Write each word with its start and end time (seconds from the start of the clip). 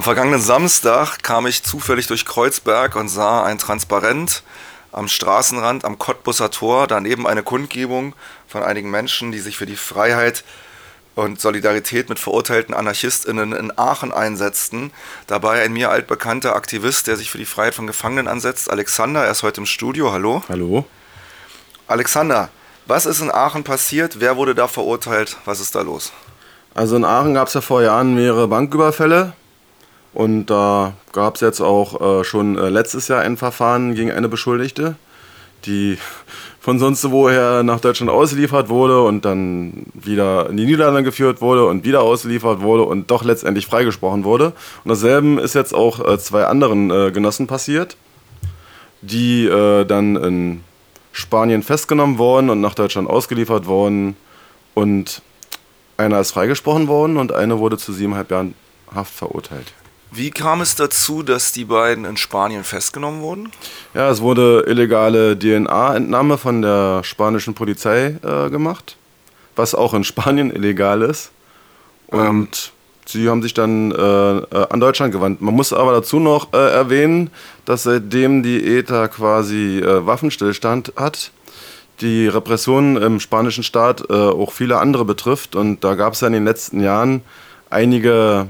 Am 0.00 0.04
vergangenen 0.04 0.40
Samstag 0.40 1.22
kam 1.22 1.46
ich 1.46 1.62
zufällig 1.62 2.06
durch 2.06 2.24
Kreuzberg 2.24 2.96
und 2.96 3.10
sah 3.10 3.44
ein 3.44 3.58
Transparent 3.58 4.42
am 4.92 5.08
Straßenrand 5.08 5.84
am 5.84 5.98
Cottbusser 5.98 6.50
Tor, 6.50 6.86
daneben 6.86 7.26
eine 7.26 7.42
Kundgebung 7.42 8.14
von 8.48 8.62
einigen 8.62 8.90
Menschen, 8.90 9.30
die 9.30 9.40
sich 9.40 9.58
für 9.58 9.66
die 9.66 9.76
Freiheit 9.76 10.42
und 11.16 11.38
Solidarität 11.38 12.08
mit 12.08 12.18
verurteilten 12.18 12.74
AnarchistInnen 12.74 13.52
in 13.52 13.76
Aachen 13.76 14.10
einsetzten. 14.10 14.90
Dabei 15.26 15.62
ein 15.62 15.74
mir 15.74 15.90
altbekannter 15.90 16.56
Aktivist, 16.56 17.06
der 17.06 17.16
sich 17.16 17.30
für 17.30 17.36
die 17.36 17.44
Freiheit 17.44 17.74
von 17.74 17.86
Gefangenen 17.86 18.26
ansetzt, 18.26 18.70
Alexander. 18.70 19.26
Er 19.26 19.32
ist 19.32 19.42
heute 19.42 19.60
im 19.60 19.66
Studio. 19.66 20.12
Hallo. 20.12 20.42
Hallo. 20.48 20.86
Alexander, 21.88 22.48
was 22.86 23.04
ist 23.04 23.20
in 23.20 23.30
Aachen 23.30 23.64
passiert? 23.64 24.18
Wer 24.18 24.38
wurde 24.38 24.54
da 24.54 24.66
verurteilt? 24.66 25.36
Was 25.44 25.60
ist 25.60 25.74
da 25.74 25.82
los? 25.82 26.10
Also 26.72 26.96
in 26.96 27.04
Aachen 27.04 27.34
gab 27.34 27.48
es 27.48 27.54
ja 27.54 27.60
vor 27.60 27.82
Jahren 27.82 28.14
mehrere 28.14 28.48
Banküberfälle. 28.48 29.34
Und 30.12 30.46
da 30.46 30.94
gab 31.12 31.36
es 31.36 31.40
jetzt 31.40 31.60
auch 31.60 32.20
äh, 32.20 32.24
schon 32.24 32.58
äh, 32.58 32.68
letztes 32.68 33.08
Jahr 33.08 33.20
ein 33.20 33.36
Verfahren 33.36 33.94
gegen 33.94 34.10
eine 34.10 34.28
Beschuldigte, 34.28 34.96
die 35.66 35.98
von 36.60 36.78
sonst 36.78 37.10
woher 37.10 37.62
nach 37.62 37.80
Deutschland 37.80 38.10
ausgeliefert 38.10 38.68
wurde 38.68 39.02
und 39.02 39.24
dann 39.24 39.86
wieder 39.94 40.50
in 40.50 40.56
die 40.56 40.66
Niederlande 40.66 41.04
geführt 41.04 41.40
wurde 41.40 41.66
und 41.66 41.84
wieder 41.84 42.02
ausgeliefert 42.02 42.60
wurde 42.60 42.82
und 42.82 43.10
doch 43.10 43.24
letztendlich 43.24 43.66
freigesprochen 43.66 44.24
wurde. 44.24 44.52
Und 44.84 44.90
dasselbe 44.90 45.40
ist 45.40 45.54
jetzt 45.54 45.74
auch 45.74 46.06
äh, 46.06 46.18
zwei 46.18 46.44
anderen 46.44 46.90
äh, 46.90 47.12
Genossen 47.12 47.46
passiert, 47.46 47.96
die 49.00 49.46
äh, 49.46 49.84
dann 49.84 50.16
in 50.16 50.64
Spanien 51.12 51.62
festgenommen 51.62 52.18
wurden 52.18 52.50
und 52.50 52.60
nach 52.60 52.74
Deutschland 52.74 53.08
ausgeliefert 53.08 53.66
wurden. 53.66 54.16
Und 54.74 55.22
einer 55.96 56.20
ist 56.20 56.32
freigesprochen 56.32 56.88
worden 56.88 57.16
und 57.16 57.32
eine 57.32 57.58
wurde 57.58 57.78
zu 57.78 57.92
siebeneinhalb 57.92 58.30
Jahren 58.30 58.54
Haft 58.94 59.14
verurteilt. 59.14 59.72
Wie 60.12 60.30
kam 60.30 60.60
es 60.60 60.74
dazu, 60.74 61.22
dass 61.22 61.52
die 61.52 61.64
beiden 61.64 62.04
in 62.04 62.16
Spanien 62.16 62.64
festgenommen 62.64 63.20
wurden? 63.20 63.52
Ja, 63.94 64.10
es 64.10 64.20
wurde 64.20 64.64
illegale 64.66 65.38
DNA-Entnahme 65.38 66.36
von 66.36 66.62
der 66.62 67.02
spanischen 67.04 67.54
Polizei 67.54 68.16
äh, 68.22 68.50
gemacht, 68.50 68.96
was 69.54 69.74
auch 69.74 69.94
in 69.94 70.02
Spanien 70.02 70.50
illegal 70.50 71.02
ist. 71.02 71.30
Und 72.08 72.26
ähm. 72.26 72.48
sie 73.06 73.28
haben 73.28 73.40
sich 73.40 73.54
dann 73.54 73.92
äh, 73.92 74.38
äh, 74.38 74.66
an 74.70 74.80
Deutschland 74.80 75.12
gewandt. 75.12 75.42
Man 75.42 75.54
muss 75.54 75.72
aber 75.72 75.92
dazu 75.92 76.18
noch 76.18 76.52
äh, 76.52 76.56
erwähnen, 76.56 77.30
dass 77.64 77.84
seitdem 77.84 78.42
die 78.42 78.78
ETA 78.78 79.06
quasi 79.06 79.78
äh, 79.78 80.04
Waffenstillstand 80.04 80.94
hat, 80.96 81.30
die 82.00 82.26
Repression 82.26 82.96
im 82.96 83.20
spanischen 83.20 83.62
Staat 83.62 84.10
äh, 84.10 84.14
auch 84.14 84.50
viele 84.50 84.78
andere 84.78 85.04
betrifft. 85.04 85.54
Und 85.54 85.84
da 85.84 85.94
gab 85.94 86.14
es 86.14 86.20
ja 86.20 86.26
in 86.26 86.32
den 86.32 86.44
letzten 86.44 86.80
Jahren 86.80 87.22
einige 87.68 88.48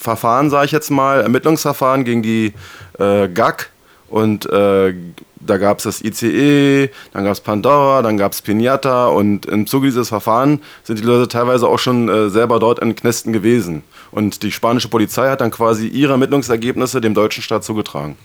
Verfahren, 0.00 0.48
sage 0.48 0.64
ich 0.66 0.72
jetzt 0.72 0.90
mal, 0.90 1.20
Ermittlungsverfahren 1.20 2.04
gegen 2.04 2.22
die 2.22 2.54
äh, 2.98 3.28
GAG 3.28 3.68
und 4.08 4.46
äh, 4.46 4.94
da 5.36 5.58
gab 5.58 5.78
es 5.78 5.84
das 5.84 6.02
ICE, 6.02 6.90
dann 7.12 7.24
gab 7.24 7.32
es 7.32 7.40
Pandora, 7.40 8.02
dann 8.02 8.16
gab 8.16 8.32
es 8.32 8.40
Pinata 8.40 9.08
und 9.08 9.46
im 9.46 9.66
Zuge 9.66 9.88
dieses 9.88 10.08
Verfahrens 10.08 10.60
sind 10.84 10.98
die 10.98 11.04
Leute 11.04 11.28
teilweise 11.28 11.68
auch 11.68 11.78
schon 11.78 12.08
äh, 12.08 12.30
selber 12.30 12.58
dort 12.58 12.78
in 12.78 12.94
Knästen 12.94 13.32
gewesen. 13.32 13.82
Und 14.10 14.42
die 14.42 14.52
spanische 14.52 14.88
Polizei 14.88 15.28
hat 15.28 15.40
dann 15.40 15.50
quasi 15.50 15.86
ihre 15.86 16.12
Ermittlungsergebnisse 16.12 17.00
dem 17.00 17.14
deutschen 17.14 17.42
Staat 17.42 17.64
zugetragen. 17.64 18.16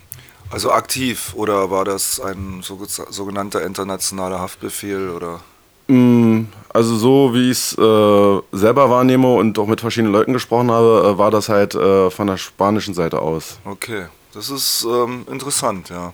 Also 0.49 0.71
aktiv 0.71 1.33
oder 1.35 1.71
war 1.71 1.85
das 1.85 2.19
ein 2.19 2.61
sogenannter 2.61 3.63
internationaler 3.65 4.39
Haftbefehl 4.39 5.09
oder? 5.09 5.41
Mm, 5.87 6.45
also 6.69 6.95
so 6.95 7.33
wie 7.33 7.51
ich 7.51 7.57
es 7.57 7.77
äh, 7.77 8.41
selber 8.51 8.89
wahrnehme 8.89 9.33
und 9.33 9.57
auch 9.59 9.67
mit 9.67 9.81
verschiedenen 9.81 10.13
Leuten 10.13 10.33
gesprochen 10.33 10.71
habe, 10.71 11.13
äh, 11.13 11.17
war 11.17 11.31
das 11.31 11.49
halt 11.49 11.75
äh, 11.75 12.09
von 12.09 12.27
der 12.27 12.37
spanischen 12.37 12.93
Seite 12.93 13.19
aus. 13.19 13.59
Okay, 13.65 14.05
das 14.33 14.49
ist 14.49 14.85
ähm, 14.89 15.25
interessant, 15.31 15.89
ja. 15.89 16.13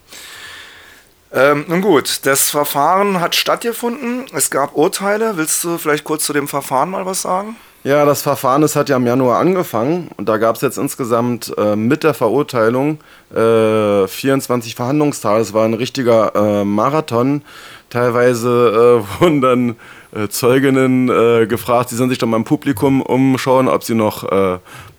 Ähm, 1.34 1.66
nun 1.68 1.82
gut, 1.82 2.26
das 2.26 2.50
Verfahren 2.50 3.22
hat 3.22 3.36
stattgefunden. 3.36 4.26
Es 4.34 4.52
gab 4.52 4.76
Urteile. 4.76 5.38
Willst 5.38 5.64
du 5.64 5.78
vielleicht 5.78 6.04
kurz 6.04 6.26
zu 6.26 6.34
dem 6.34 6.48
Verfahren 6.50 6.90
mal 6.90 7.06
was 7.06 7.22
sagen? 7.22 7.56
Ja, 7.84 8.06
das 8.06 8.22
Verfahren 8.22 8.62
das 8.62 8.76
hat 8.76 8.90
ja 8.90 8.98
im 8.98 9.08
Januar 9.08 9.40
angefangen 9.40 10.12
und 10.18 10.30
da 10.30 10.38
gab 10.38 10.56
es 10.56 10.62
jetzt 10.62 10.78
insgesamt 10.78 11.52
äh, 11.58 11.76
mit 11.76 12.04
der 12.04 12.14
Verurteilung 12.14 13.00
äh, 13.34 14.08
24 14.08 14.76
Verhandlungstage. 14.76 15.42
Es 15.42 15.54
war 15.54 15.66
ein 15.66 15.74
richtiger 15.74 16.36
äh, 16.36 16.64
Marathon. 16.64 17.42
Teilweise 17.92 19.04
äh, 19.06 19.20
wurden 19.22 19.42
dann 19.42 19.76
äh, 20.16 20.28
Zeuginnen 20.28 21.10
äh, 21.10 21.46
gefragt, 21.46 21.90
sie 21.90 21.96
sollen 21.96 22.10
sich 22.10 22.18
doch 22.18 22.28
mal 22.28 22.38
im 22.38 22.44
Publikum 22.44 23.02
umschauen, 23.02 23.68
ob 23.68 23.84
sie 23.84 23.94
noch 23.94 24.28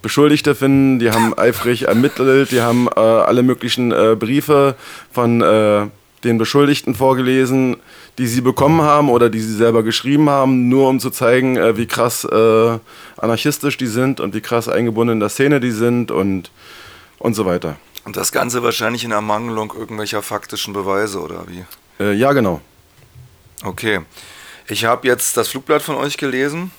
Beschuldigte 0.01 0.55
finden. 0.55 1.01
Die 1.01 1.11
haben 1.11 1.35
eifrig 1.37 1.89
ermittelt, 1.89 2.53
die 2.53 2.61
haben 2.61 2.89
alle 2.89 3.43
möglichen 3.43 3.91
Briefe 4.19 4.77
von 5.11 5.41
den 5.41 6.39
Beschuldigten 6.39 6.95
vorgelesen 6.95 7.77
die 8.19 8.27
sie 8.27 8.41
bekommen 8.41 8.83
haben 8.83 9.09
oder 9.09 9.31
die 9.31 9.41
sie 9.41 9.55
selber 9.55 9.83
geschrieben 9.83 10.29
haben, 10.29 10.69
nur 10.69 10.89
um 10.89 11.01
zu 11.01 11.11
zeigen, 11.11 11.57
äh, 11.57 11.77
wie 11.77 11.87
krass 11.87 12.25
äh, 12.25 12.79
anarchistisch 13.17 13.77
die 13.77 13.87
sind 13.87 14.21
und 14.21 14.35
wie 14.35 14.41
krass 14.41 14.69
eingebunden 14.69 15.15
in 15.15 15.21
der 15.21 15.29
Szene 15.29 15.61
die 15.61 15.71
sind 15.71 16.11
und, 16.11 16.51
und 17.19 17.35
so 17.35 17.47
weiter. 17.47 17.77
Und 18.05 18.17
das 18.17 18.33
Ganze 18.33 18.63
wahrscheinlich 18.63 19.05
in 19.05 19.13
Ermangelung 19.13 19.73
irgendwelcher 19.77 20.23
faktischen 20.23 20.75
Beweise 20.75 21.21
oder 21.21 21.45
wie? 21.47 21.65
Äh, 22.03 22.15
ja, 22.15 22.33
genau. 22.33 22.61
Okay. 23.65 24.01
Ich 24.67 24.85
habe 24.85 25.07
jetzt 25.07 25.37
das 25.37 25.49
Flugblatt 25.49 25.83
von 25.83 25.97
euch 25.97 26.17
gelesen. 26.17 26.73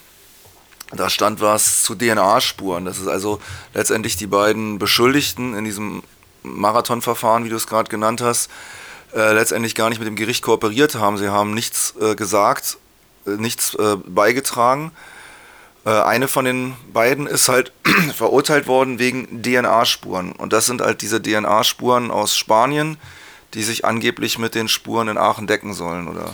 Da 0.92 1.10
stand 1.10 1.42
was 1.42 1.84
zu 1.84 1.96
DNA-Spuren. 1.96 2.86
Das 2.86 3.00
ist 3.00 3.08
also 3.08 3.40
letztendlich 3.74 4.16
die 4.16 4.28
beiden 4.28 4.80
Beschuldigten 4.80 5.56
in 5.56 5.66
diesem 5.66 6.04
Marathonverfahren, 6.44 7.46
wie 7.46 7.50
du 7.50 7.56
es 7.56 7.68
gerade 7.68 7.90
genannt 7.90 8.22
hast, 8.22 8.50
äh, 9.14 9.34
letztendlich 9.34 9.76
gar 9.76 9.90
nicht 9.90 10.00
mit 10.00 10.08
dem 10.08 10.16
Gericht 10.16 10.44
kooperiert 10.44 10.96
haben. 10.96 11.18
Sie 11.18 11.30
haben 11.30 11.54
nichts 11.54 11.96
äh, 12.00 12.16
gesagt, 12.16 12.78
äh, 13.26 13.32
nichts 13.32 13.76
äh, 13.76 13.96
beigetragen. 14.06 14.92
Äh, 15.86 15.90
eine 15.90 16.28
von 16.28 16.46
den 16.46 16.76
beiden 16.92 17.28
ist 17.28 17.48
halt 17.50 17.72
verurteilt 18.16 18.68
worden 18.68 19.00
wegen 19.00 19.42
DNA-Spuren. 19.42 20.34
Und 20.34 20.54
das 20.54 20.66
sind 20.66 20.82
halt 20.82 21.02
diese 21.02 21.22
DNA-Spuren 21.22 22.12
aus 22.12 22.36
Spanien, 22.38 22.98
die 23.54 23.64
sich 23.64 23.86
angeblich 23.86 24.38
mit 24.38 24.54
den 24.54 24.68
Spuren 24.68 25.08
in 25.08 25.18
Aachen 25.18 25.48
decken 25.48 25.74
sollen, 25.74 26.08
oder? 26.08 26.34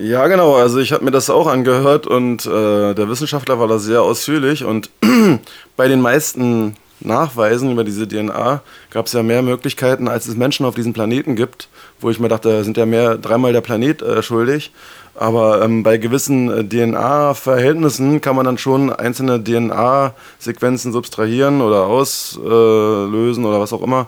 Ja, 0.00 0.28
genau. 0.28 0.54
Also 0.54 0.78
ich 0.78 0.92
habe 0.92 1.04
mir 1.04 1.10
das 1.10 1.28
auch 1.28 1.48
angehört 1.48 2.06
und 2.06 2.46
äh, 2.46 2.94
der 2.94 3.08
Wissenschaftler 3.08 3.58
war 3.58 3.66
da 3.66 3.78
sehr 3.78 4.02
ausführlich. 4.02 4.64
Und 4.64 4.90
bei 5.76 5.88
den 5.88 6.00
meisten 6.00 6.76
Nachweisen 7.00 7.72
über 7.72 7.82
diese 7.82 8.06
DNA 8.06 8.62
gab 8.90 9.06
es 9.06 9.12
ja 9.12 9.22
mehr 9.22 9.42
Möglichkeiten, 9.42 10.08
als 10.08 10.28
es 10.28 10.36
Menschen 10.36 10.66
auf 10.66 10.74
diesem 10.74 10.92
Planeten 10.92 11.34
gibt 11.34 11.68
wo 12.00 12.10
ich 12.10 12.20
mir 12.20 12.28
dachte, 12.28 12.64
sind 12.64 12.76
ja 12.76 12.86
mehr 12.86 13.16
dreimal 13.16 13.52
der 13.52 13.60
Planet 13.60 14.02
äh, 14.02 14.22
schuldig. 14.22 14.72
Aber 15.14 15.62
ähm, 15.62 15.82
bei 15.82 15.98
gewissen 15.98 16.48
äh, 16.50 16.64
DNA-Verhältnissen 16.64 18.20
kann 18.20 18.36
man 18.36 18.44
dann 18.44 18.58
schon 18.58 18.92
einzelne 18.92 19.42
DNA-Sequenzen 19.42 20.92
subtrahieren 20.92 21.60
oder 21.60 21.86
auslösen 21.86 23.44
oder 23.44 23.60
was 23.60 23.72
auch 23.72 23.82
immer. 23.82 24.06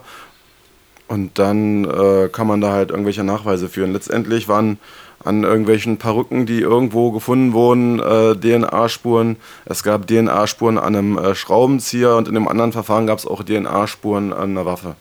Und 1.08 1.38
dann 1.40 1.84
äh, 1.84 2.28
kann 2.28 2.46
man 2.46 2.60
da 2.60 2.70
halt 2.70 2.90
irgendwelche 2.90 3.24
Nachweise 3.24 3.68
führen. 3.68 3.92
Letztendlich 3.92 4.46
waren 4.46 4.78
an 5.22 5.44
irgendwelchen 5.44 5.98
Perücken, 5.98 6.46
die 6.46 6.60
irgendwo 6.60 7.10
gefunden 7.10 7.52
wurden, 7.52 8.00
äh, 8.00 8.34
DNA-Spuren. 8.34 9.36
Es 9.66 9.82
gab 9.82 10.06
DNA-Spuren 10.06 10.78
an 10.78 10.96
einem 10.96 11.18
äh, 11.18 11.34
Schraubenzieher 11.34 12.16
und 12.16 12.28
in 12.28 12.34
dem 12.34 12.48
anderen 12.48 12.72
Verfahren 12.72 13.06
gab 13.06 13.18
es 13.18 13.26
auch 13.26 13.42
DNA-Spuren 13.42 14.32
an 14.32 14.50
einer 14.50 14.66
Waffe. 14.66 14.96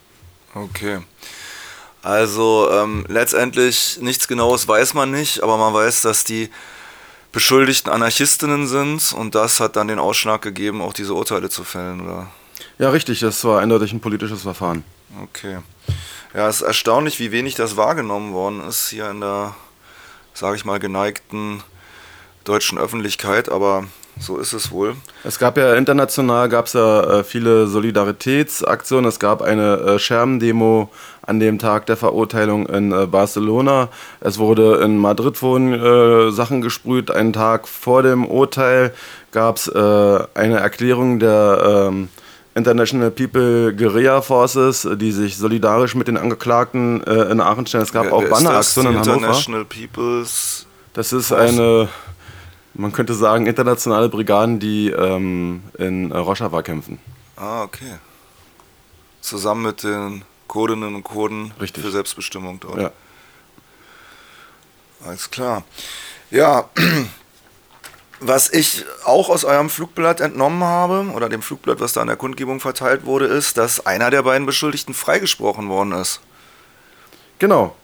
Okay. 0.53 1.00
Also 2.02 2.69
ähm, 2.72 3.06
letztendlich 3.08 4.00
nichts 4.02 4.28
Genaues 4.28 4.68
weiß 4.68 4.94
man 4.94 5.12
nicht, 5.12 5.44
aber 5.44 5.58
man 5.58 5.74
weiß, 5.74 6.02
dass 6.02 6.24
die 6.24 6.50
Beschuldigten 7.31 7.91
Anarchistinnen 7.91 8.68
sind 8.68 9.13
und 9.13 9.35
das 9.35 9.59
hat 9.59 9.75
dann 9.75 9.88
den 9.88 10.00
Ausschlag 10.00 10.41
gegeben, 10.41 10.81
auch 10.81 10.94
diese 10.94 11.13
Urteile 11.13 11.50
zu 11.50 11.63
fällen, 11.63 12.02
oder? 12.02 12.28
Ja, 12.79 12.90
richtig, 12.90 13.19
das 13.19 13.44
war 13.44 13.62
eindeutig 13.62 13.94
ein 13.94 14.00
politisches 14.00 14.41
Verfahren. 14.41 14.84
Okay. 15.23 15.59
Ja, 16.34 16.47
es 16.47 16.58
ist 16.58 16.61
erstaunlich, 16.64 17.20
wie 17.20 17.32
wenig 17.32 17.55
das 17.55 17.78
wahrgenommen 17.78 18.34
worden 18.34 18.61
ist 18.67 18.90
hier 18.90 19.09
in 19.09 19.20
der, 19.20 19.55
sage 20.40 20.56
ich 20.56 20.66
mal, 20.66 20.80
geneigten 20.80 21.62
deutschen 22.46 22.78
Öffentlichkeit, 22.78 23.50
aber 23.50 23.84
so 24.18 24.38
ist 24.38 24.53
es 24.53 24.72
wohl. 24.72 24.96
Es 25.24 25.38
gab 25.38 25.58
ja 25.58 25.76
international 25.76 26.50
gab's 26.50 26.74
ja 26.74 27.20
äh, 27.20 27.24
viele 27.24 27.68
Solidaritätsaktionen. 27.68 29.08
Es 29.08 29.20
gab 29.20 29.41
eine 29.41 29.78
äh, 29.78 30.00
Schermendemo 30.00 30.90
an 31.22 31.40
dem 31.40 31.59
Tag 31.59 31.86
der 31.86 31.96
Verurteilung 31.96 32.68
in 32.68 32.91
äh, 32.91 33.06
Barcelona. 33.06 33.90
Es 34.20 34.40
wurde 34.40 34.82
in 34.84 34.97
Madrid 34.97 35.41
wurden 35.41 35.74
äh, 35.74 36.32
Sachen 36.32 36.62
gesprüht. 36.62 37.12
Einen 37.12 37.34
Tag 37.34 37.68
vor 37.68 38.03
dem 38.03 38.26
Urteil 38.26 38.94
gab 39.32 39.58
es 39.58 39.68
äh, 39.68 40.20
eine 40.34 40.59
Erklärung 40.59 41.20
der 41.20 41.88
ähm, 41.90 42.09
International 42.59 43.09
People 43.09 43.73
Guerilla 43.73 44.22
Forces, 44.22 44.88
die 44.96 45.11
sich 45.11 45.38
solidarisch 45.38 45.96
mit 45.96 46.08
den 46.08 46.17
Angeklagten 46.17 47.03
äh, 47.06 47.32
in 47.32 47.41
Aachen 47.41 47.66
stellen. 47.66 47.84
Es 47.84 47.91
gab 47.91 48.06
Wer, 48.06 48.14
auch 48.14 48.23
Banneraktionen 48.23 48.94
in 48.94 49.00
Hannover. 49.00 49.17
International 49.17 49.66
People's 49.66 50.66
das 50.94 51.14
ist 51.14 51.32
eine 51.32 51.90
man 52.73 52.94
könnte 52.94 53.14
sagen, 53.14 53.46
internationale 53.46 54.09
Brigaden, 54.09 54.59
die 54.59 54.90
ähm, 54.90 55.64
in 55.78 56.11
Rojava 56.11 56.61
kämpfen. 56.61 57.00
Ah, 57.35 57.64
okay. 57.64 57.97
zusammen 59.22 59.64
mit 59.64 59.84
den 59.84 60.23
Kurdinnen 60.47 60.96
und 60.96 61.03
Kurden 61.03 61.53
Richtig. 61.59 61.84
für 61.84 61.91
Selbstbestimmung 61.91 62.59
dort. 62.59 62.79
Ja. 62.79 62.91
Alles 65.05 65.29
klar. 65.29 65.64
Ja, 66.32 66.70
was 68.19 68.51
ich 68.51 68.85
auch 69.05 69.29
aus 69.29 69.45
eurem 69.45 69.69
Flugblatt 69.69 70.19
entnommen 70.19 70.63
habe, 70.63 71.11
oder 71.16 71.29
dem 71.29 71.41
Flugblatt, 71.41 71.79
was 71.79 71.93
da 71.93 72.01
an 72.01 72.07
der 72.07 72.16
Kundgebung 72.17 72.59
verteilt 72.59 73.05
wurde, 73.05 73.25
ist, 73.25 73.57
dass 73.57 73.85
einer 73.85 74.09
der 74.09 74.23
beiden 74.23 74.45
Beschuldigten 74.45 74.93
freigesprochen 74.93 75.69
worden 75.69 75.93
ist. 75.93 76.19
Genau. 77.39 77.75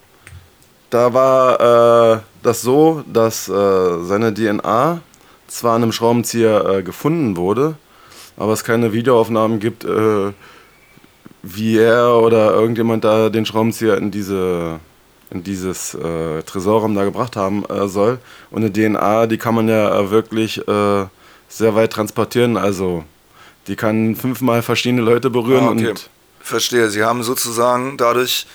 Da 0.89 1.13
war 1.13 2.15
äh, 2.15 2.19
das 2.43 2.61
so, 2.61 3.03
dass 3.11 3.49
äh, 3.49 4.03
seine 4.03 4.33
DNA 4.33 5.01
zwar 5.47 5.75
an 5.75 5.83
einem 5.83 5.91
Schraubenzieher 5.91 6.65
äh, 6.65 6.83
gefunden 6.83 7.37
wurde, 7.37 7.75
aber 8.37 8.53
es 8.53 8.63
keine 8.63 8.93
Videoaufnahmen 8.93 9.59
gibt, 9.59 9.83
äh, 9.83 10.31
wie 11.43 11.77
er 11.77 12.17
oder 12.17 12.53
irgendjemand 12.53 13.03
da 13.03 13.29
den 13.29 13.45
Schraubenzieher 13.45 13.97
in 13.97 14.11
diese 14.11 14.79
in 15.35 15.43
dieses 15.43 15.93
äh, 15.93 16.41
Tresorraum 16.43 16.95
da 16.95 17.03
gebracht 17.03 17.35
haben 17.35 17.65
äh, 17.65 17.87
soll. 17.87 18.19
Und 18.51 18.63
eine 18.63 18.71
DNA, 18.71 19.27
die 19.27 19.37
kann 19.37 19.53
man 19.55 19.67
ja 19.67 19.99
äh, 19.99 20.09
wirklich 20.11 20.57
äh, 20.67 21.05
sehr 21.49 21.75
weit 21.75 21.93
transportieren. 21.93 22.57
Also 22.57 23.03
die 23.67 23.75
kann 23.75 24.15
fünfmal 24.15 24.61
verschiedene 24.61 25.01
Leute 25.01 25.29
berühren 25.29 25.65
Ah, 25.67 25.71
okay. 25.71 25.89
und 25.89 26.09
Verstehe. 26.39 26.89
Sie 26.89 27.03
haben 27.03 27.23
sozusagen 27.23 27.97
dadurch, 27.97 28.45